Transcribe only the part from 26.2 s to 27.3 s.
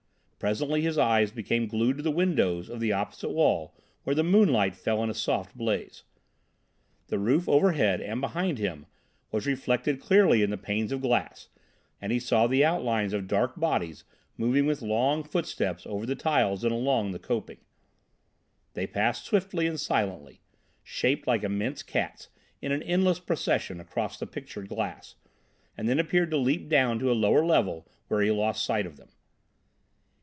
to leap down to a